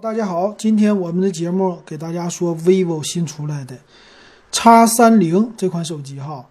[0.00, 3.76] 大家好，今天我们的节目给大家说 vivo 新出来的
[4.52, 6.46] X 三零这款手机哈，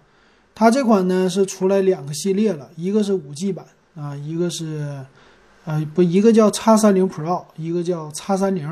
[0.54, 3.64] 它这款呢是出来两个系列了，一个是五 G 版
[3.94, 5.02] 啊，一个是
[5.64, 8.70] 呃不，一个叫 X 三零 Pro，一个叫 X 三零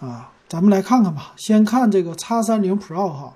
[0.00, 1.32] 啊，咱们来看看吧。
[1.36, 3.34] 先看这个 X 三零 Pro 哈，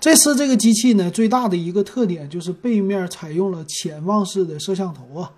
[0.00, 5.32] 这次这个机器呢最大的一个特点就是背面采用了潜望式的摄像头啊，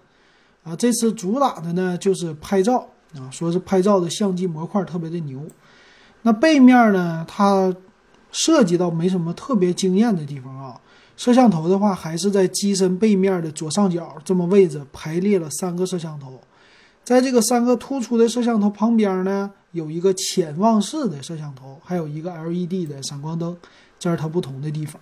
[0.62, 2.86] 啊，这次主打的呢就是拍照。
[3.16, 5.40] 啊，说是拍照的相机模块特别的牛，
[6.22, 7.74] 那背面呢，它
[8.32, 10.80] 设计到没什么特别惊艳的地方啊。
[11.16, 16.40] 摄像头的话，还是在机身背面的左上角这么位置排列了三个摄像头，
[17.04, 23.56] 在这个三个突出的摄像头旁边呢，有一个潜望式的摄像头，还有一个 LED 的闪光灯，
[23.96, 25.00] 这是它不同的地方。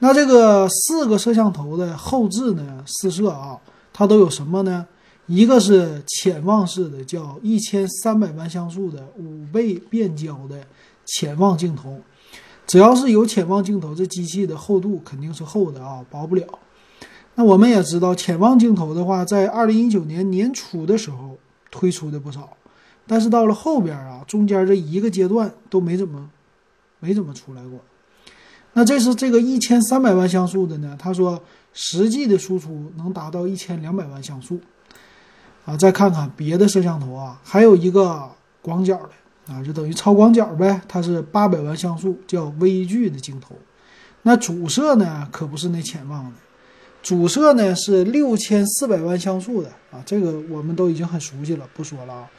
[0.00, 3.56] 那这个四个摄像头的后置呢，四摄啊，
[3.92, 4.84] 它都有什么呢？
[5.28, 10.58] 一个是潜望式的，叫一千三百万像素的五倍变焦的
[11.04, 12.00] 潜望镜头。
[12.66, 16.46] 只要是有潜望镜头，这机器的厚度肯定是厚的啊，薄不了。
[17.34, 21.38] 那我们也知道，潜望镜头的话，在二零一九年年初的时候
[21.70, 22.56] 推出的不少，
[23.06, 26.30] 但是到了后边啊，中间这一个阶段都没怎么
[27.00, 27.78] 没怎么出来过。
[28.72, 30.96] 那这是这个一千三百万像素的呢？
[30.98, 31.42] 他说
[31.74, 34.58] 实际的输出能达到一千两百万像素。
[35.68, 38.26] 啊，再看看别的摄像头啊，还有一个
[38.62, 40.80] 广角的啊，就等于超广角呗。
[40.88, 43.54] 它是八百万像素，叫微距的镜头。
[44.22, 46.36] 那主摄呢，可不是那潜望的，
[47.02, 50.02] 主摄呢是六千四百万像素的啊。
[50.06, 52.30] 这个我们都已经很熟悉了，不说了啊。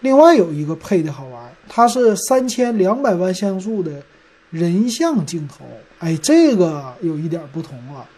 [0.00, 4.02] 另外有一个配的好玩，它是三千两百万像素的
[4.48, 5.66] 人像镜头。
[5.98, 8.08] 哎，这个有一点不同啊，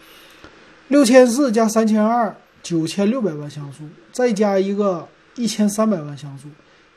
[0.87, 2.33] 六千四加三千二。
[2.65, 6.49] 九千六百万像素，再加一个一千三百万像素，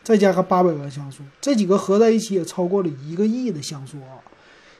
[0.02, 4.18] 再加个八百万像素，这几个合在一起也超过了一个亿的像素啊！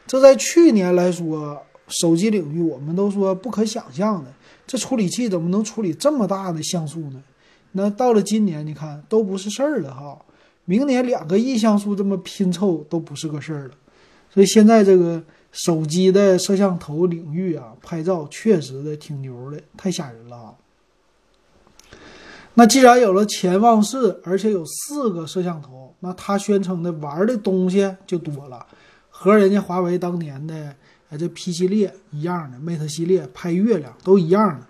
[0.08, 4.32] 这在去年来说，手机领域我们都说不可想象的，
[4.66, 7.22] 这处理器怎么能处理这么大的像素呢？
[7.74, 10.18] 那到了今年，你看都不是事儿了哈！
[10.66, 13.74] 明年两个亿像素这么拼凑都不是个事儿了，
[14.34, 15.22] 所以现在这个。
[15.54, 20.54] 手机的摄像头领域啊，拍照确实的挺牛的，太吓人了啊！
[22.60, 28.66] 那既然有了潜望式，而且有四个摄像头，那它宣称的玩的东西就多了，
[29.12, 30.74] 和人家华为当年的
[31.10, 34.66] 呃这 P 系列一样的，Mate 系列拍月亮都一样的。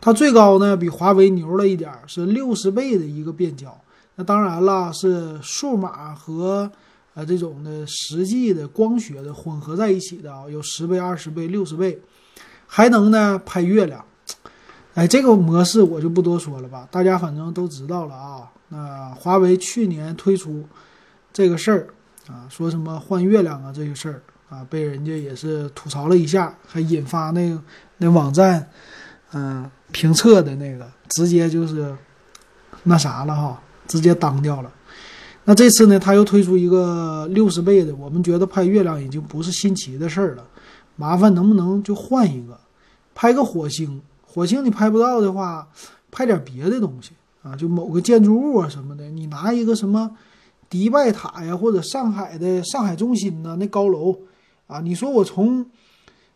[0.00, 3.76] 它最高呢比华为牛了一点，是六十倍的一个变焦。
[4.14, 6.70] 那当然了，是数码和
[7.14, 12.00] 呃这种的实际的光学的混合在一起的啊，有十倍、二十倍、六十倍，
[12.68, 14.04] 还能呢拍月亮。
[14.94, 18.50] 哎，这个模式我就不多说了吧，大家反正都知道了啊。
[18.68, 20.64] 那华为去年推出
[21.32, 21.88] 这个事儿
[22.28, 27.58] 啊，说什么换月亮啊这个事儿啊，被人家也是吐槽了一下，还引发那
[27.96, 28.68] 那网站
[29.32, 31.96] 嗯评测的那个直接就是
[32.82, 34.70] 那啥了哈，直接当掉了。
[35.44, 40.44] 那这次呢，他又推出一个六十倍的，我们觉得拍月亮已经不是新奇的事儿了，
[40.96, 42.60] 麻烦能不能就换一个，
[43.14, 44.00] 拍个火星？
[44.32, 45.68] 火星你拍不到的话，
[46.10, 47.12] 拍点别的东西
[47.42, 50.16] 啊，就某个建筑物啊什么的，你拿一个什么
[50.70, 54.16] 迪拜塔呀，或者上海的上海中心呢那高楼
[54.66, 55.66] 啊，你说我从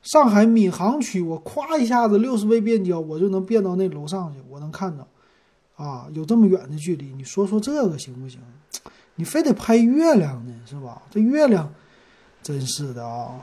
[0.03, 5.09] 上海闵行区，我咵一下子六十倍变焦，我就能变到那楼上去，我能看到
[5.77, 8.39] 啊，有这么远的距离，你说说这个行不行？
[9.15, 11.01] 你非得拍月亮呢，是吧？
[11.11, 11.73] 这月亮
[12.43, 13.41] 真是的啊。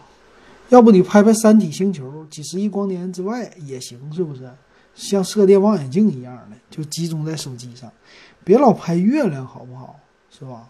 [0.69, 4.49] 要不你拍拍三体星球，几十亿光年之外也行，是不是？
[4.95, 7.91] 像射电望远镜一样的，就集中在手机上，
[8.43, 9.99] 别老拍月亮，好不好？
[10.29, 10.69] 是吧？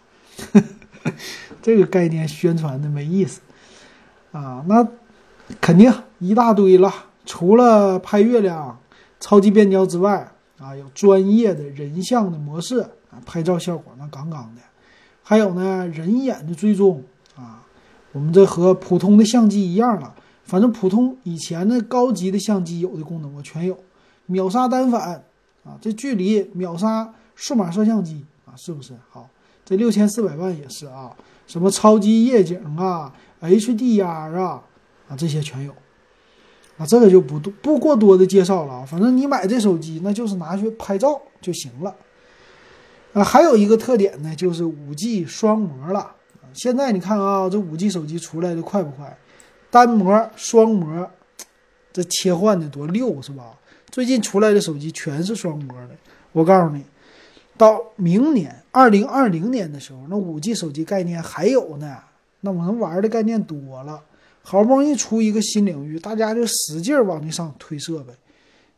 [1.60, 3.40] 这个概念宣传的没意思
[4.32, 4.64] 啊。
[4.66, 4.86] 那
[5.60, 6.92] 肯定一大堆了，
[7.26, 8.78] 除了拍月亮、
[9.20, 12.80] 超级变焦之外啊，有专业的人像的模式
[13.10, 14.62] 啊，拍照效果那杠杠的，
[15.22, 17.02] 还有呢，人眼的追踪。
[18.14, 20.14] 我们这和普通的相机一样了，
[20.44, 23.76] 反正普通以前的高级的相机有的功能我全有，
[24.26, 25.24] 秒杀单反
[25.64, 28.94] 啊，这距离秒杀数码摄像机啊，是不是？
[29.10, 29.28] 好，
[29.64, 31.10] 这六千四百万也是啊，
[31.48, 33.12] 什么超级夜景啊、
[33.42, 34.62] HDR 啊
[35.08, 35.72] 啊这些全有，
[36.78, 41.92] 啊这个就不不过多的介绍了啊，反正你买这手机那就是拿去拍照就行了，
[43.12, 46.14] 啊还有一个特点呢，就是五 G 双模了。
[46.54, 49.14] 现在你看啊，这五 G 手机出来的快不快？
[49.70, 51.10] 单模、双模，
[51.92, 53.58] 这切换的多溜是吧？
[53.90, 55.90] 最近出来的手机全是双模的。
[56.32, 56.84] 我告诉你，
[57.56, 61.98] 到明年二零二零年的时候，那五 G 手机概念还有呢，
[62.40, 64.02] 那我们玩的概念多了，
[64.42, 68.12] 好不容易出一个新领域，大家就使劲往那上推设备。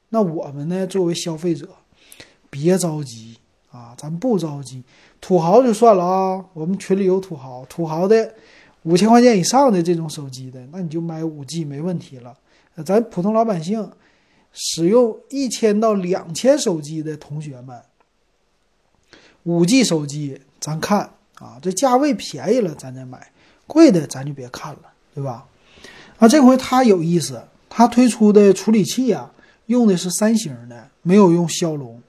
[0.08, 1.68] 那我们呢，作为消费者，
[2.48, 3.35] 别着急
[3.76, 4.82] 啊，咱不着急，
[5.20, 8.34] 土豪就算了啊，我们群里有土豪，土豪的
[8.84, 12.34] 五千块钱以上的这种手机的，那你就买五 G 没问题了。
[12.84, 13.90] 咱普通老百姓
[14.52, 17.78] 使用一千到两千手机的同学们，
[19.42, 23.30] 五 G 手机咱看啊，这价位便宜了咱再买，
[23.66, 24.80] 贵的咱就别看了，
[25.14, 25.46] 对吧？
[26.18, 29.30] 啊，这回它有意思，它推出的处理器啊，
[29.66, 32.00] 用的是三星的，没有用骁龙，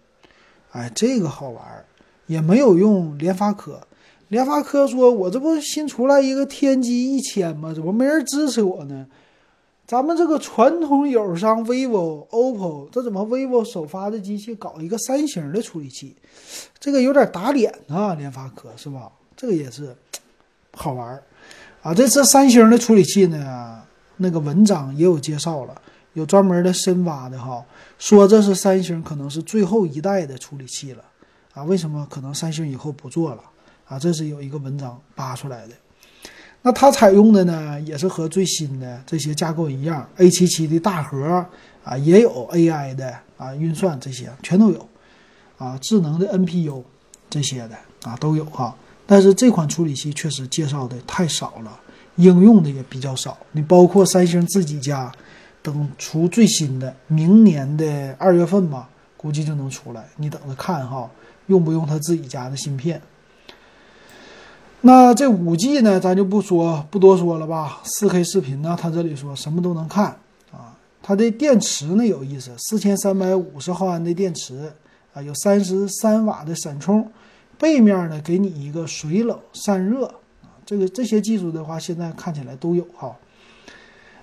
[0.77, 1.83] 哎，这个好玩，
[2.27, 3.81] 也没有用联发科。
[4.27, 7.73] 联发科说：“我这不新出来一个天玑一千吗？
[7.73, 9.07] 怎么没人支持我呢？”
[9.87, 16.15] 咱们这个传统友商 vivo、OPPO，这怎么 vivo 首发的机器搞一个三星的处理器？
[16.77, 18.13] 这个有点打脸啊！
[18.13, 19.09] 联发科是吧？
[19.35, 19.95] 这个也是
[20.73, 21.19] 好玩
[21.81, 21.91] 啊！
[21.93, 23.81] 这次三星的处理器呢，
[24.17, 25.81] 那个文章也有介绍了，
[26.17, 27.63] 有专门的深挖的哈，
[27.99, 31.03] 说这是三星可能是最后一代的处理器了
[31.53, 31.63] 啊！
[31.63, 33.43] 为什么可能三星以后不做了
[33.87, 33.99] 啊？
[33.99, 35.73] 这是有一个文章扒出来的。
[36.63, 41.45] 那它采用的呢，也是和最新的这些架构一样，A77 的大核
[41.83, 44.89] 啊，也有 AI 的啊运算，这些全都有
[45.59, 46.81] 啊，智能的 NPU
[47.29, 48.75] 这些的啊都有哈。
[49.05, 51.79] 但是这款处理器确实介绍的太少了，
[52.15, 53.37] 应用的也比较少。
[53.51, 55.11] 你包括三星自己家，
[55.67, 58.87] 等出最新的，明年的二月份吧，
[59.17, 61.09] 估计就能出来，你等着看哈，
[61.47, 63.01] 用不用他自己家的芯片？
[64.79, 67.81] 那这五 G 呢，咱就不说不多说了吧。
[67.83, 70.05] 四 K 视频呢，它这里说什么都能看
[70.53, 70.73] 啊。
[71.03, 74.71] 它的电池呢有意思，四千三百五十毫安的电池
[75.13, 77.11] 啊，有三十三瓦的闪充，
[77.57, 80.05] 背面呢给你一个水冷散热
[80.41, 80.47] 啊。
[80.65, 83.13] 这个这些技术的话，现在看起来都有哈。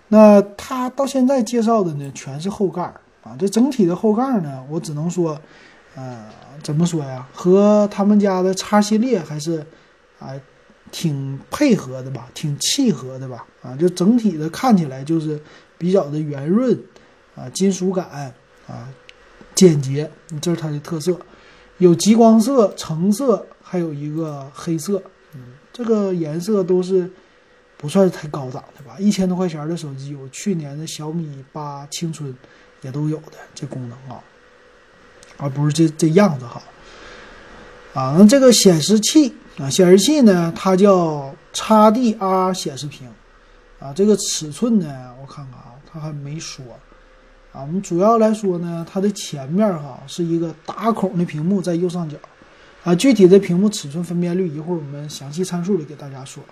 [0.09, 2.83] 那它到现在介绍的呢，全是后盖
[3.23, 3.37] 啊。
[3.39, 5.41] 这整体的后盖呢，我只能说，
[5.95, 6.25] 呃，
[6.63, 7.27] 怎么说呀？
[7.33, 9.65] 和他们家的叉系列还是。
[10.21, 10.33] 啊，
[10.91, 15.39] 挺配合的吧，挺契合的吧，啊，就整体的看起来就是
[15.77, 16.73] 比较的圆润，
[17.35, 18.33] 啊，金属感，
[18.67, 18.89] 啊，
[19.55, 20.11] 简洁，
[20.41, 21.19] 这是它的特色。
[21.77, 25.03] 有极光色、橙色，还有一个黑色，
[25.35, 25.41] 嗯，
[25.71, 27.11] 这个颜色都是
[27.77, 28.97] 不算是太高档的吧？
[28.99, 32.35] 一千多块钱的手机，我去年的小米八青春
[32.83, 34.23] 也都有的这功能啊，
[35.37, 36.63] 而不是这这样子哈。
[37.95, 39.35] 啊，那这个显示器。
[39.57, 43.09] 啊，显示器呢，它叫 XDR 显示屏，
[43.79, 46.65] 啊，这个尺寸呢，我看看啊，它还没说，
[47.53, 52.17] 啊，我们主要来说呢，它的前面哈是一个打孔的屏幕在右上角，
[52.83, 56.43] 啊，具体的屏幕尺寸分辨率一会儿我们详细参数里给大家说。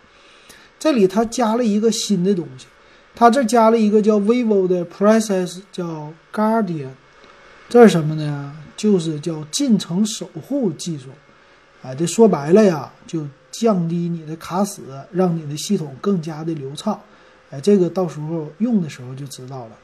[0.82, 2.66] 这里它加了一个新的东西，
[3.14, 6.88] 它这加了一个叫 vivo 的 process，叫 Guardian，
[7.68, 8.52] 这是什么呢？
[8.76, 11.04] 就是叫进程守护技术。
[11.82, 14.82] 哎，这说白了呀，就降低你的卡死，
[15.12, 17.00] 让你的系统更加的流畅。
[17.50, 19.78] 哎，这个到时候用的时候就知道了。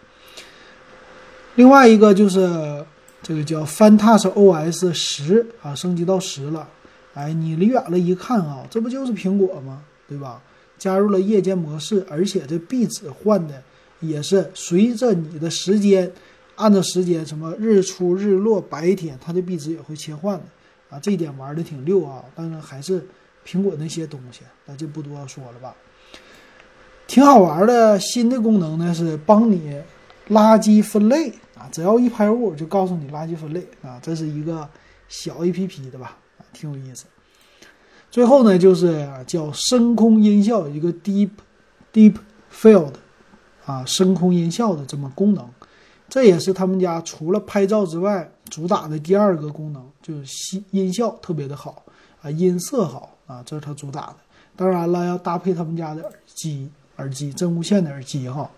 [1.54, 2.84] 另外一个就是
[3.22, 6.68] 这个叫 FunTouch OS 十啊，升级到十了。
[7.14, 9.84] 哎，你离远了一看啊，这不就是苹果吗？
[10.08, 10.42] 对吧？
[10.78, 13.62] 加入了夜间模式，而且这壁纸换的
[14.00, 16.10] 也是随着你的时间，
[16.54, 20.44] 按照时间什么日出日落白天，它的壁纸也会切换的。
[20.90, 23.06] 啊，这一点玩的挺溜啊，当然还是
[23.46, 25.74] 苹果那些东西，那就不多说了吧。
[27.06, 29.74] 挺好玩的新的功能呢，是帮你
[30.30, 34.66] 垃圾分类啊，只要一拍物就告诉你垃圾分类啊，这是一个
[35.08, 37.04] 小 A P P 的吧，啊，挺有意思。
[38.10, 41.30] 最后呢，就是叫声空音效，一个 Deep
[41.92, 42.14] Deep
[42.52, 42.94] Field
[43.66, 45.48] 啊，声空音效的这么功能。
[46.08, 51.82] 这也是他们家除了拍照之外主打的第二个功能，就是音音效特别的好
[52.22, 54.16] 啊，音色好啊，这是它主打的。
[54.56, 58.50] 当然了，要搭配他们家的耳机，耳机真无线的耳机哈。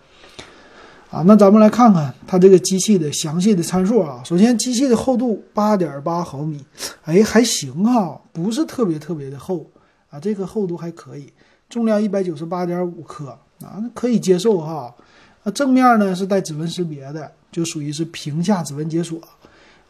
[1.10, 4.22] 啊，那咱们来看看它这个机器的详细的参数啊。
[4.24, 6.64] 首先，机器的厚度八点八毫米，
[7.04, 9.66] 哎，还行哈，不是特别特别的厚
[10.10, 11.32] 啊，这个厚度还可以。
[11.68, 14.94] 重量一百九十八点五克啊，可以接受哈。
[15.42, 17.30] 啊，正面呢是带指纹识别的。
[17.50, 19.18] 就属于是屏下指纹解锁，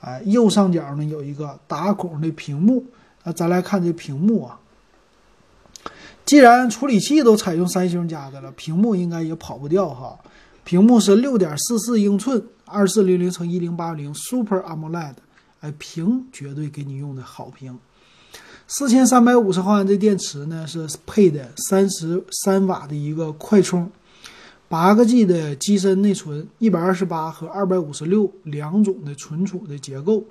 [0.00, 2.83] 哎，右上角呢有一个打孔的屏幕，
[3.23, 4.59] 那咱来看这屏幕啊。
[6.25, 10.19] 既然处理器都采用三星家的了，屏幕应该也跑不掉哈。
[10.64, 15.14] 屏幕是六点四四英寸，二四零零乘一零八零 Super AMOLED
[15.61, 17.79] 哎，屏绝对给你用的好评。
[18.67, 23.90] 四千三百五十毫安的电池呢，是配的三十三瓦的一个快充，
[24.69, 30.25] 八个 G 的机身内存，一百二十八和二百五十六两种的存储的结构。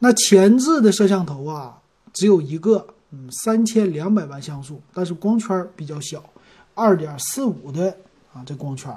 [0.00, 1.78] 那前置的摄像头啊，
[2.12, 6.22] 只有一个，嗯，三千两百万像素，但是光圈比较小，
[6.74, 7.96] 二点四五的
[8.34, 8.94] 啊这光圈。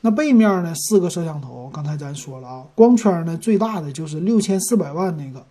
[0.00, 5.44] 那背面呢，四个摄像头，刚才咱说了啊，光圈呢最大的就是六千四百万那个。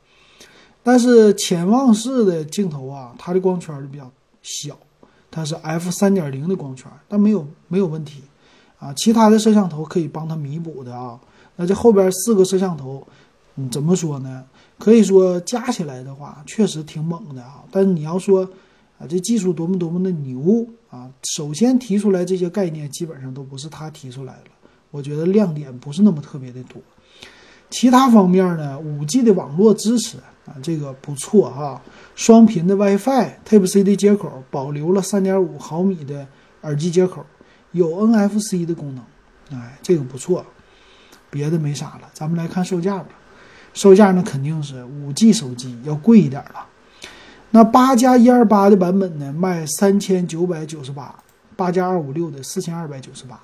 [0.83, 4.09] 但是潜望式的镜头啊，它的光圈就比较
[4.41, 4.77] 小，
[5.29, 8.23] 它是 f 三点零的光圈，但没有没有问题
[8.79, 8.93] 啊。
[8.93, 11.19] 其他的摄像头可以帮它弥补的啊。
[11.57, 13.05] 那这后边四个摄像头，
[13.57, 14.45] 嗯，怎么说呢？
[14.79, 17.63] 可以说加起来的话，确实挺猛的啊。
[17.69, 18.49] 但是你要说
[18.97, 24.51] 啊，这技术多么多么的牛啊，首先提出来这些概念，基本上都不是他提出来的。
[24.91, 26.81] 我觉得亮点不是那么特别的多。
[27.69, 30.17] 其他方面呢，五 G 的网络支持。
[30.47, 31.81] 啊，这个不错哈，
[32.15, 36.25] 双频的 WiFi Type C 的接口，保留了3.5毫米的
[36.61, 37.25] 耳机接口，
[37.73, 39.03] 有 NFC 的功能，
[39.59, 40.45] 哎，这个不错。
[41.29, 43.09] 别的没啥了，咱们来看售价吧。
[43.73, 46.65] 售价呢肯定是 5G 手机要贵一点了。
[47.51, 51.15] 那八加一二八的版本呢，卖三千九百九十八，
[51.55, 53.35] 八加二五六的四千二百九十八，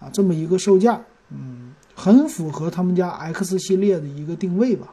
[0.00, 4.88] 啊，这么一个售价，嗯，很符合他们家 X 系列的一个定位吧。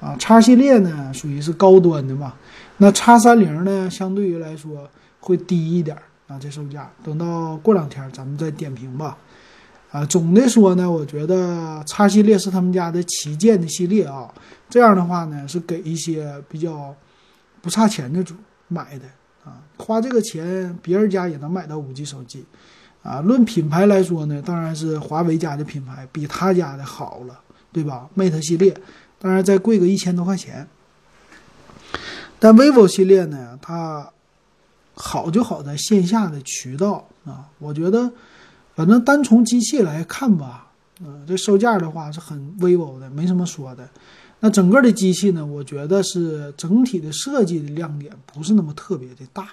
[0.00, 2.32] 啊，叉系列呢属于是高端的嘛，
[2.78, 4.88] 那叉三零呢相对于来说
[5.20, 5.94] 会低一点
[6.26, 9.18] 啊，这售价等到过两天咱们再点评吧。
[9.90, 14.32] 啊，总的说呢，我觉得叉系列是他们家的旗舰的系列啊，
[14.70, 16.94] 这样的话呢是给一些比较
[17.60, 18.34] 不差钱的主
[18.68, 19.06] 买的
[19.44, 22.44] 啊，花这个钱别人家也能买到五 G 手机
[23.02, 23.20] 啊。
[23.20, 27.40] 论品牌来说呢，当然是华为家的品牌比他家的好了，
[27.72, 28.74] 对吧？Mate 系列。
[29.22, 30.66] 当然，再贵个一千多块钱，
[32.38, 34.10] 但 vivo 系列呢，它
[34.94, 37.44] 好就好在线下的渠道啊。
[37.58, 38.10] 我觉得，
[38.74, 40.68] 反正单从机器来看吧，
[41.02, 43.86] 嗯，这售价的话是很 vivo 的，没什么说的。
[44.40, 49.50] 那整个的机器呢，我觉得是整体的设计的亮点不是那么特别的大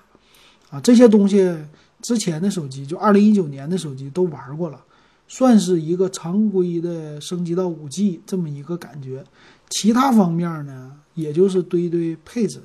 [0.69, 0.79] 啊。
[0.79, 1.53] 这些东西
[2.01, 4.81] 之前的手机，就二零一九年的手机都玩过了，
[5.27, 9.23] 算是一个常规的升级到五 G 这么一个感觉。
[9.69, 12.61] 其他方面呢，也就是堆堆配置，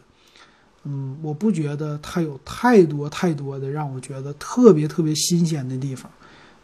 [0.84, 6.08] 嗯，我不觉得它有太多太多的让我觉得特别特别新鲜的地方，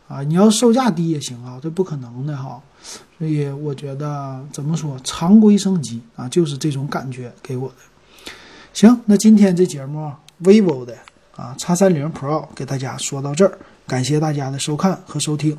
[0.09, 2.61] 啊，你要售价低也行啊，这不可能的哈，
[3.19, 7.75] 所以我觉得怎么说，常规升级啊，就是这种感觉给我的。
[8.73, 10.11] 行，那今天这节目
[10.43, 10.97] vivo 的
[11.37, 15.57] 啊，X 三零 Pro 给大家说到这儿，感谢大家的收看和收听。